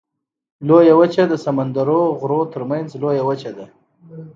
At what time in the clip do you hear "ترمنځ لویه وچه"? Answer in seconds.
2.53-3.51